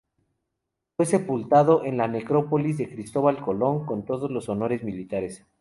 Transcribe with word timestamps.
Fue 0.97 1.05
sepultado 1.05 1.85
en 1.85 1.97
la 1.97 2.07
Necrópolis 2.07 2.75
de 2.79 2.89
Cristóbal 2.89 3.39
Colón 3.39 3.85
con 3.85 4.03
todos 4.03 4.31
los 4.31 4.49
honores 4.49 4.83
militares. 4.83 5.45